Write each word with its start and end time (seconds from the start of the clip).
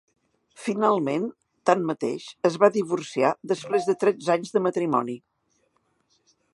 Finalment, 0.61 1.27
tanmateix, 1.71 2.25
es 2.51 2.57
va 2.65 2.71
divorciar 2.79 3.31
després 3.55 3.87
de 3.91 3.97
tretze 4.05 4.35
anys 4.39 4.57
de 4.57 4.67
matrimoni. 4.71 5.21